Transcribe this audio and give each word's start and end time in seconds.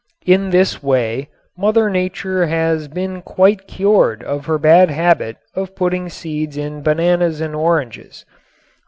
In 0.25 0.49
this 0.49 0.81
way 0.81 1.29
Mother 1.55 1.87
Nature 1.87 2.47
has 2.47 2.87
been 2.87 3.21
quite 3.21 3.67
cured 3.67 4.23
of 4.23 4.47
her 4.47 4.57
bad 4.57 4.89
habit 4.89 5.37
of 5.55 5.75
putting 5.75 6.09
seeds 6.09 6.57
in 6.57 6.81
bananas 6.81 7.39
and 7.39 7.53
oranges. 7.53 8.25